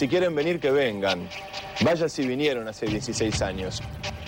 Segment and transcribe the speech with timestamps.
[0.00, 1.28] Si quieren venir, que vengan.
[1.82, 3.82] Vaya si vinieron hace 16 años.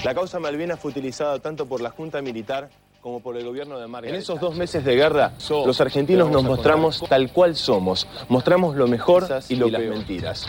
[0.05, 2.69] La causa Malvinas fue utilizada tanto por la Junta Militar
[3.01, 4.15] como por el gobierno de Margarita.
[4.15, 8.07] En esos dos meses de guerra, los argentinos nos mostramos tal cual somos.
[8.29, 10.47] Mostramos lo mejor y lo las mentiras.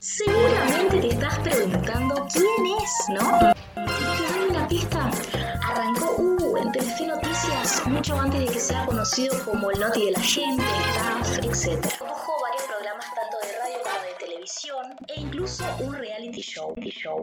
[0.00, 3.52] Seguramente te estás preguntando quién es, ¿no?
[3.76, 5.10] Te doy una pista.
[5.62, 10.10] Arrancó uh, en Telefe Noticias mucho antes de que sea conocido como el Noti de
[10.10, 11.86] la gente, el TAF, etc.
[12.00, 13.59] Ojo, varios programas tanto de
[14.40, 16.74] televisión e incluso un reality show.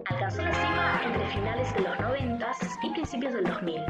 [0.06, 2.52] Alcanzó la cima entre finales de los 90
[2.84, 3.82] y principios del 2000.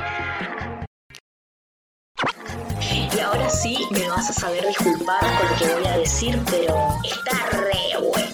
[3.16, 6.76] Y ahora sí me vas a saber disculpar por lo que voy a decir, pero
[7.04, 8.27] está re bueno.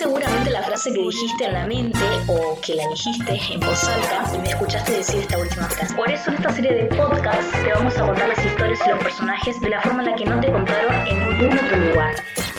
[0.00, 4.34] Seguramente la frase que dijiste en la mente o que la dijiste en voz alta
[4.34, 5.94] y me escuchaste decir esta última frase.
[5.94, 8.98] Por eso en esta serie de podcasts te vamos a contar las historias y los
[8.98, 12.14] personajes de la forma en la que no te contaron en ningún otro lugar.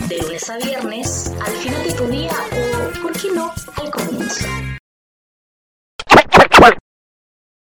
[0.08, 4.46] De lunes a viernes, al final de tu día o, ¿por qué no?, al comienzo.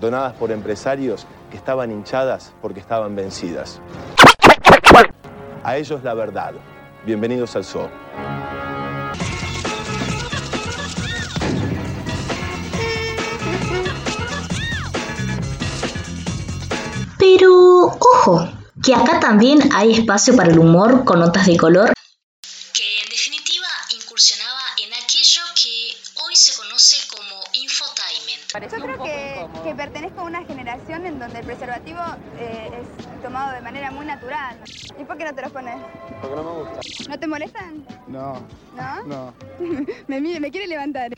[0.00, 3.80] donadas por empresarios que estaban hinchadas porque estaban vencidas.
[5.62, 6.54] A ellos la verdad.
[7.06, 7.88] Bienvenidos al zoo.
[17.40, 18.46] Pero, ojo,
[18.84, 21.90] que acá también hay espacio para el humor con notas de color.
[22.74, 28.70] Que en definitiva incursionaba en aquello que hoy se conoce como infotainment.
[28.70, 32.00] Yo creo que, que pertenezco a una generación en donde el preservativo
[32.38, 34.58] eh, es tomado de manera muy natural.
[35.00, 35.76] ¿Y por qué no te los pones?
[36.20, 36.80] Porque no me gusta.
[37.08, 37.86] ¿No te molestan?
[38.06, 38.46] No,
[38.76, 39.02] ¿No?
[39.06, 39.34] no.
[40.08, 41.10] me, mide- me quiere levantar.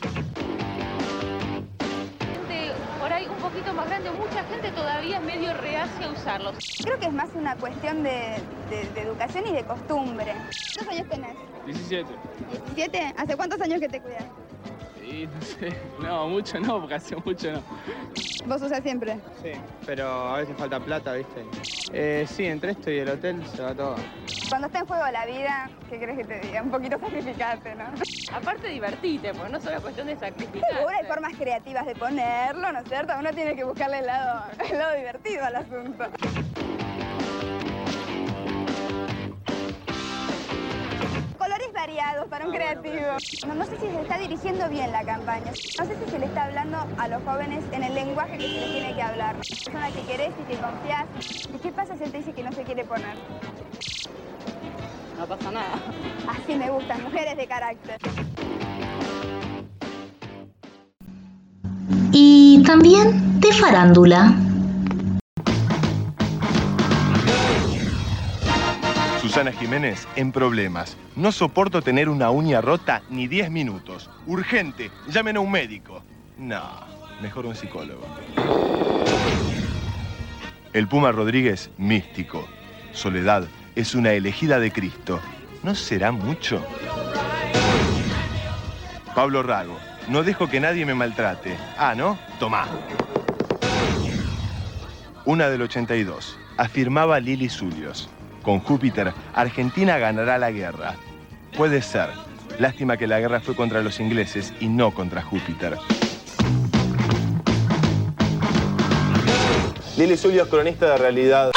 [3.63, 6.55] Poquito más grande, mucha gente todavía es medio reacia a usarlos.
[6.85, 8.39] Creo que es más una cuestión de,
[8.71, 10.33] de- de educación y de costumbre.
[10.75, 11.37] ¿Cuántos años tenés?
[11.67, 12.09] 17.
[12.77, 13.15] ¿17?
[13.17, 14.25] ¿Hace cuántos años que te cuidas?
[15.05, 17.63] Y no sé, no, mucho no, porque hace mucho no.
[18.47, 19.17] ¿Vos usas siempre?
[19.43, 19.53] Sí,
[19.87, 21.45] pero a veces falta plata, ¿viste?
[21.93, 23.95] Eh, sí, entre esto y el hotel se va todo.
[24.53, 26.61] Cuando está en juego la vida, ¿qué crees que te diga?
[26.61, 27.85] Un poquito sacrificarte, ¿no?
[28.37, 30.71] Aparte divertite, porque no solo es cuestión de sacrificar.
[30.75, 33.15] Seguro hay formas creativas de ponerlo, ¿no es cierto?
[33.19, 36.05] Uno tiene que buscarle el lado, el lado divertido al asunto.
[41.39, 43.07] Colores variados para un creativo.
[43.47, 45.47] No, no sé si se está dirigiendo bien la campaña.
[45.47, 48.61] No sé si se le está hablando a los jóvenes en el lenguaje que se
[48.61, 49.35] les tiene que hablar.
[49.37, 51.07] Persona que querés y que confías.
[51.55, 53.17] ¿Y qué pasa si él te dice que no se quiere poner?
[55.23, 55.79] No pasa nada.
[56.27, 57.97] Así me gustan, mujeres de carácter.
[62.11, 64.35] Y también de farándula.
[69.21, 70.97] Susana Jiménez en problemas.
[71.15, 74.11] No soporto tener una uña rota ni 10 minutos.
[74.27, 76.03] Urgente, llamen a un médico.
[76.37, 76.63] No,
[77.21, 78.05] mejor un psicólogo.
[80.73, 82.45] El Puma Rodríguez, místico.
[82.93, 85.21] Soledad es una elegida de Cristo.
[85.63, 86.65] ¿No será mucho?
[89.15, 89.79] Pablo Rago,
[90.09, 91.57] no dejo que nadie me maltrate.
[91.79, 92.19] Ah, ¿no?
[92.39, 92.67] Tomá.
[95.25, 96.39] Una del 82.
[96.57, 98.09] Afirmaba Lili Zulios.
[98.43, 100.97] Con Júpiter, Argentina ganará la guerra.
[101.57, 102.09] Puede ser.
[102.59, 105.79] Lástima que la guerra fue contra los ingleses y no contra Júpiter.
[109.97, 111.53] Lili Zulio es cronista de realidad.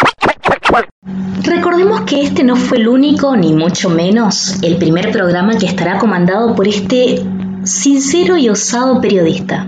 [1.44, 6.00] Recordemos que este no fue el único, ni mucho menos, el primer programa que estará
[6.00, 7.24] comandado por este
[7.63, 9.68] sincero y osado periodista.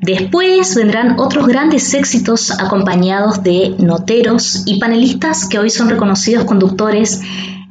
[0.00, 7.20] Después vendrán otros grandes éxitos acompañados de noteros y panelistas que hoy son reconocidos conductores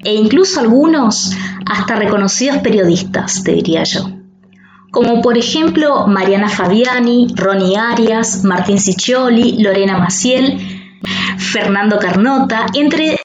[0.04, 1.32] e incluso algunos
[1.66, 4.10] hasta reconocidos periodistas, te diría yo.
[4.92, 10.75] Como por ejemplo Mariana Fabiani, Ronnie Arias, Martín Ciccioli, Lorena Maciel,
[11.38, 13.18] Fernando Carnota, entre...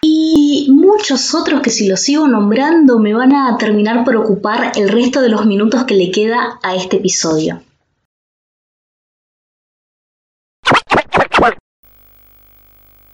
[0.00, 4.88] Y muchos otros que si los sigo nombrando me van a terminar por ocupar el
[4.88, 7.62] resto de los minutos que le queda a este episodio.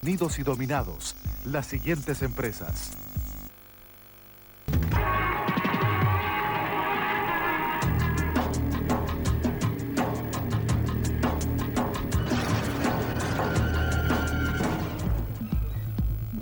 [0.02, 1.16] Nidos y dominados.
[1.46, 2.92] Las siguientes empresas.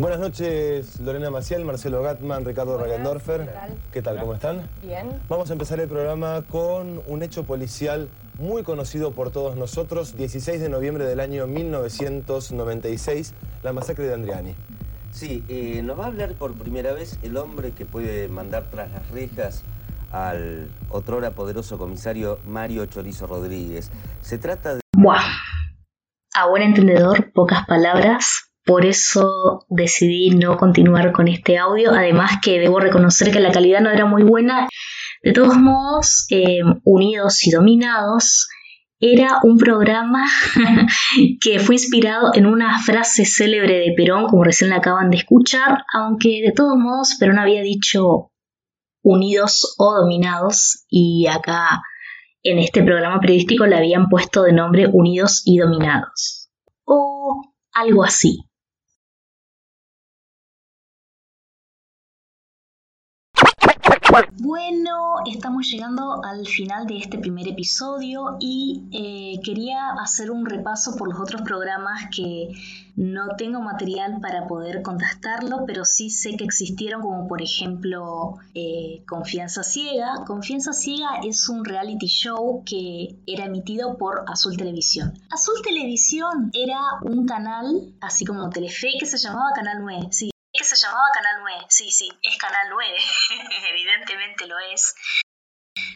[0.02, 3.48] Buenas noches, Lorena Maciel, Marcelo Gatman, Ricardo Ragandorfer.
[3.92, 4.18] ¿Qué tal?
[4.18, 4.68] ¿Cómo están?
[4.82, 5.20] Bien.
[5.28, 10.60] Vamos a empezar el programa con un hecho policial muy conocido por todos nosotros, 16
[10.60, 13.32] de noviembre del año 1996,
[13.62, 14.56] la masacre de Andriani.
[15.12, 18.90] Sí, eh, nos va a hablar por primera vez el hombre que puede mandar tras
[18.90, 19.62] las rejas
[20.10, 23.92] al otrora poderoso comisario Mario Chorizo Rodríguez.
[24.20, 24.80] Se trata de...
[24.96, 25.22] Buah.
[26.34, 32.60] A buen entendedor, pocas palabras, por eso decidí no continuar con este audio, además que
[32.60, 34.68] debo reconocer que la calidad no era muy buena.
[35.22, 38.48] De todos modos, eh, Unidos y Dominados
[39.00, 40.24] era un programa
[41.40, 45.84] que fue inspirado en una frase célebre de Perón, como recién la acaban de escuchar,
[45.92, 48.30] aunque de todos modos Perón había dicho
[49.02, 51.82] unidos o dominados y acá
[52.44, 56.50] en este programa periodístico le habían puesto de nombre Unidos y Dominados.
[56.84, 57.42] O
[57.72, 58.44] algo así.
[64.36, 70.96] Bueno, estamos llegando al final de este primer episodio y eh, quería hacer un repaso
[70.96, 72.48] por los otros programas que
[72.94, 79.02] no tengo material para poder contestarlo, pero sí sé que existieron, como por ejemplo eh,
[79.08, 80.24] Confianza Ciega.
[80.26, 85.14] Confianza Ciega es un reality show que era emitido por Azul Televisión.
[85.30, 90.08] Azul Televisión era un canal, así como Telefe, que se llamaba Canal 9.
[90.10, 90.31] Sí,
[90.92, 91.66] llamaba Canal 9.
[91.68, 92.88] Sí, sí, es Canal 9.
[93.70, 94.94] Evidentemente lo es.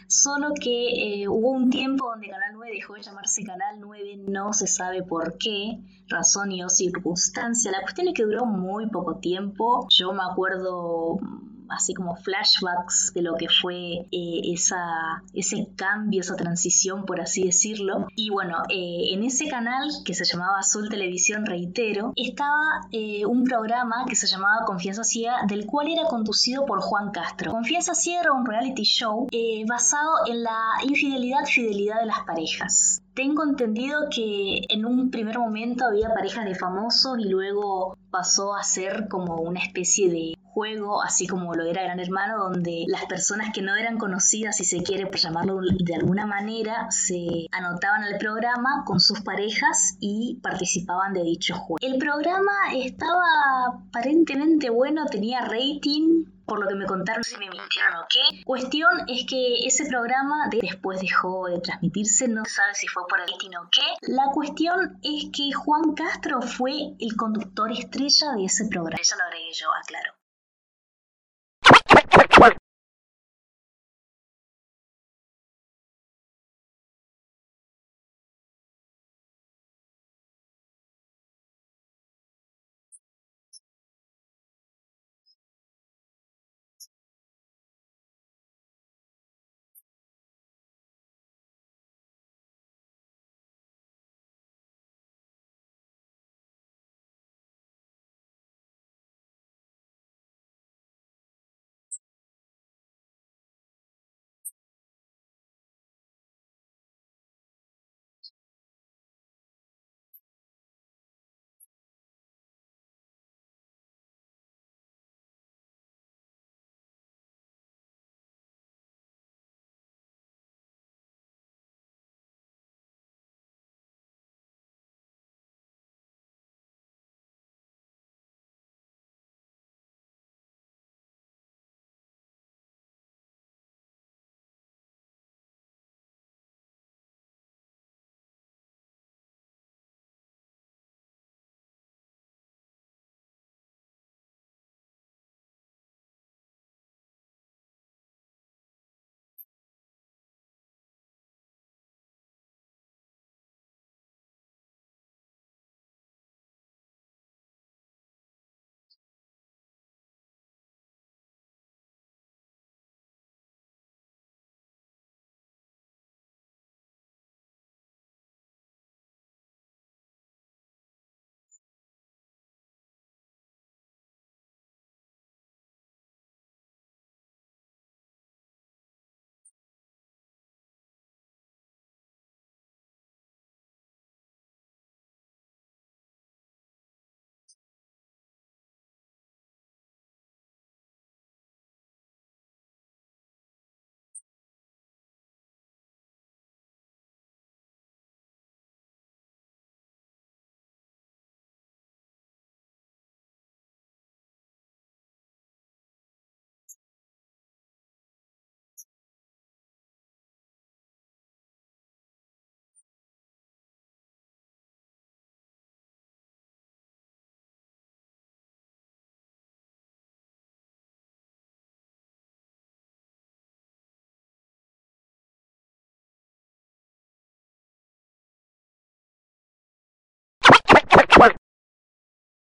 [0.08, 4.52] Solo que eh, hubo un tiempo donde Canal 9 dejó de llamarse Canal 9, no
[4.52, 5.78] se sabe por qué,
[6.08, 7.70] razón y o circunstancia.
[7.72, 9.86] La cuestión es que duró muy poco tiempo.
[9.90, 11.18] Yo me acuerdo
[11.68, 17.44] así como flashbacks de lo que fue eh, esa, ese cambio, esa transición, por así
[17.44, 18.06] decirlo.
[18.14, 23.44] Y bueno, eh, en ese canal que se llamaba Azul Televisión, reitero, estaba eh, un
[23.44, 27.52] programa que se llamaba Confianza Ciega, del cual era conducido por Juan Castro.
[27.52, 29.28] Confianza Ciega era un reality show
[29.68, 33.02] basado en la infidelidad-fidelidad de las parejas.
[33.14, 38.62] Tengo entendido que en un primer momento había parejas de famosos y luego pasó a
[38.62, 43.50] ser como una especie de juego, así como lo era Gran Hermano, donde las personas
[43.52, 48.16] que no eran conocidas, si se quiere por llamarlo de alguna manera, se anotaban al
[48.16, 51.76] programa con sus parejas y participaban de dicho juego.
[51.82, 57.96] El programa estaba aparentemente bueno, tenía rating, por lo que me contaron, si me mintieron
[57.96, 58.42] o qué.
[58.46, 63.20] Cuestión es que ese programa después dejó de transmitirse, no se sabe si fue por
[63.20, 64.10] el rating o qué.
[64.10, 68.96] La cuestión es que Juan Castro fue el conductor estrella de ese programa.
[68.98, 70.15] Eso lo agregué yo, aclaro.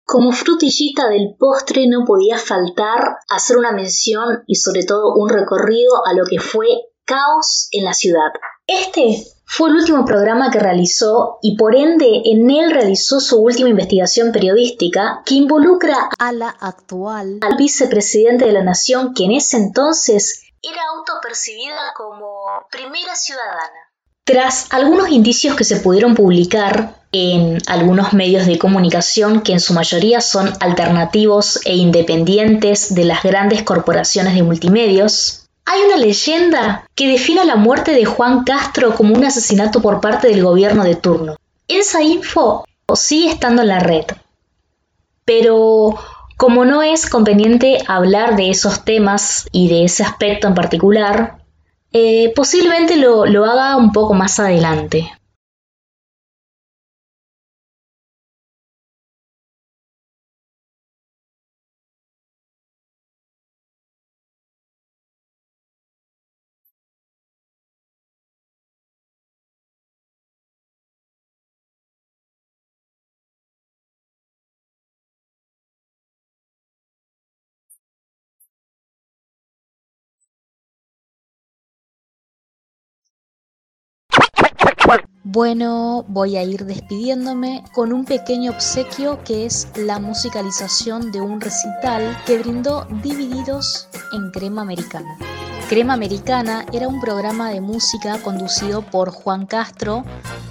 [0.05, 6.05] Como frutillita del postre no podía faltar hacer una mención y sobre todo un recorrido
[6.05, 6.67] a lo que fue
[7.05, 8.31] caos en la ciudad.
[8.67, 13.69] Este fue el último programa que realizó y por ende en él realizó su última
[13.69, 19.57] investigación periodística que involucra a la actual, al vicepresidente de la nación que en ese
[19.57, 22.27] entonces era autopercibida como
[22.71, 23.91] primera ciudadana.
[24.23, 29.73] Tras algunos indicios que se pudieron publicar en algunos medios de comunicación que en su
[29.73, 37.07] mayoría son alternativos e independientes de las grandes corporaciones de multimedios, hay una leyenda que
[37.07, 41.37] define la muerte de Juan Castro como un asesinato por parte del gobierno de turno.
[41.67, 44.05] Esa info sigue estando en la red.
[45.25, 45.95] Pero
[46.37, 51.37] como no es conveniente hablar de esos temas y de ese aspecto en particular,
[51.93, 55.11] eh, posiblemente lo, lo haga un poco más adelante.
[85.23, 91.41] Bueno, voy a ir despidiéndome con un pequeño obsequio que es la musicalización de un
[91.41, 95.17] recital que brindó Divididos en Crema Americana.
[95.67, 100.03] Crema Americana era un programa de música conducido por Juan Castro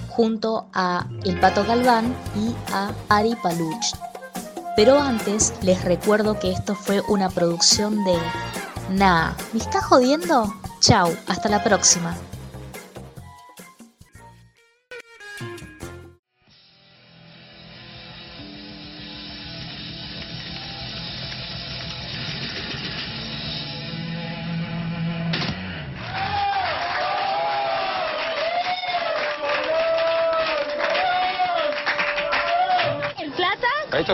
[0.09, 3.95] junto a El Pato Galván y a Ari Paluch.
[4.75, 8.17] Pero antes les recuerdo que esto fue una producción de...
[8.89, 10.53] Nah, ¿me está jodiendo?
[10.81, 12.15] Chao, hasta la próxima.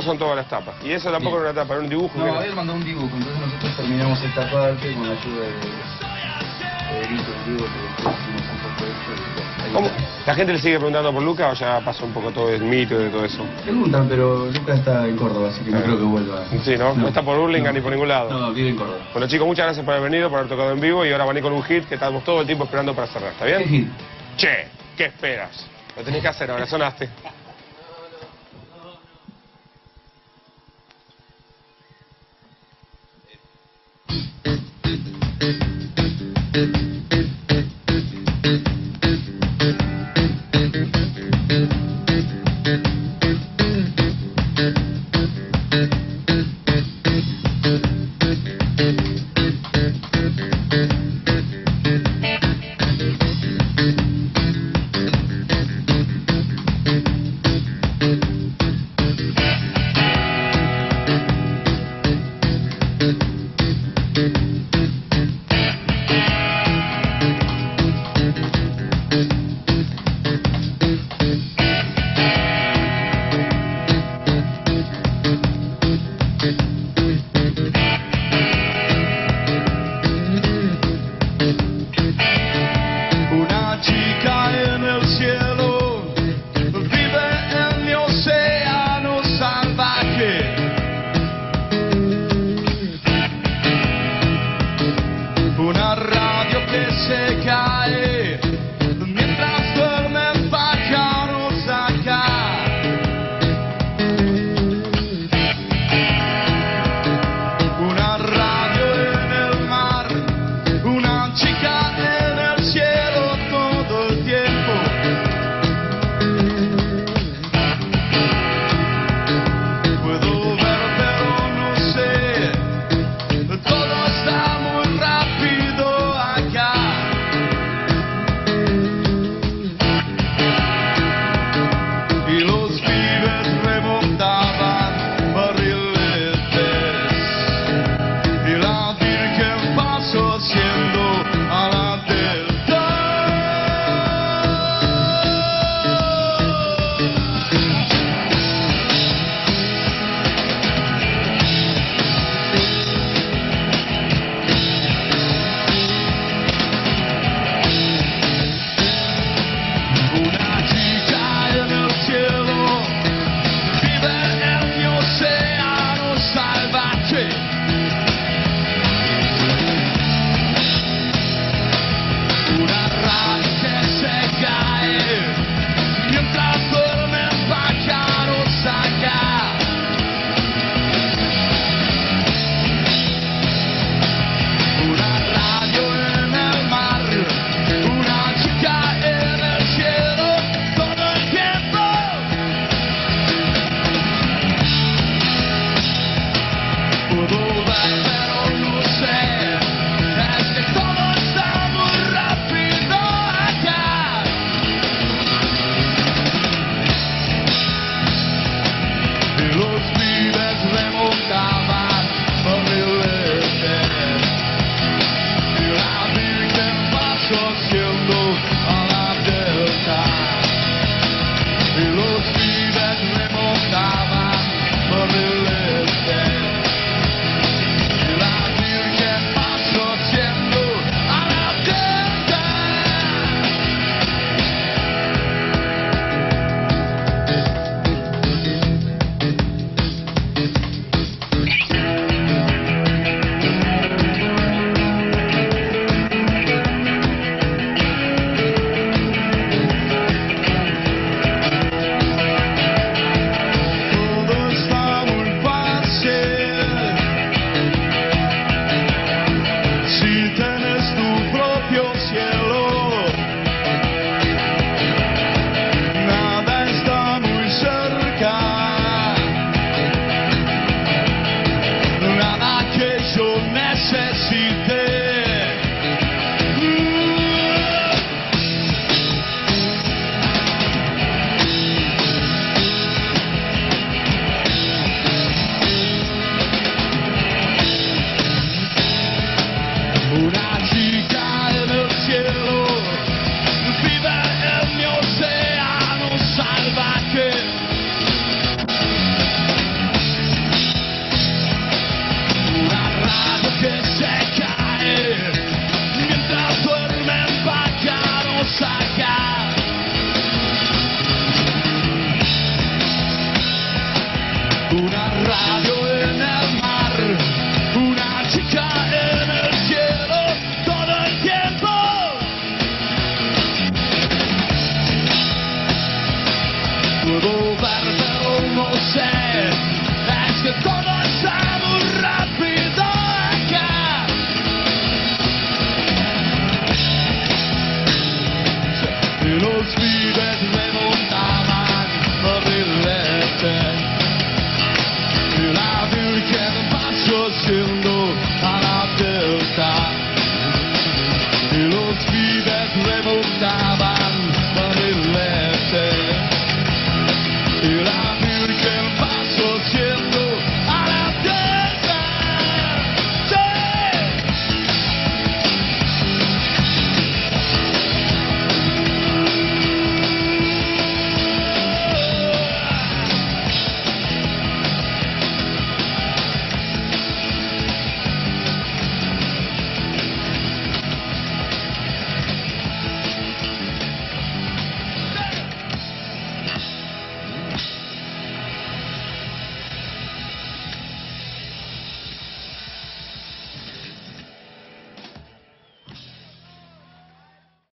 [0.01, 0.73] Estas son todas las tapas.
[0.83, 2.17] Y esa tampoco era una tapa, era un dibujo.
[2.17, 5.53] No, él mandó un dibujo, entonces nosotros terminamos esta parte con la ayuda de
[6.89, 9.73] Federico, el Diego, que hicimos un poco esto.
[9.73, 9.91] ¿Cómo?
[10.25, 12.97] ¿La gente le sigue preguntando por Luca o ya pasó un poco todo el mito
[12.97, 13.45] de todo eso?
[13.63, 16.45] Preguntan, pero Luca está en Córdoba, así que no creo que vuelva.
[16.63, 16.95] Sí, ¿no?
[16.95, 18.31] No, está por Burlingame ni por ningún lado.
[18.31, 18.97] No, vive en Córdoba.
[19.13, 21.35] Bueno, chicos, muchas gracias por haber venido, por haber tocado en vivo y ahora van
[21.35, 23.59] a ir con un hit que estamos todo el tiempo esperando para cerrar, ¿está bien?
[23.59, 23.87] ¿Qué hit?
[24.35, 24.67] Che,
[24.97, 25.67] ¿qué esperas?
[25.95, 27.07] Lo tenés que hacer, ahora sonaste.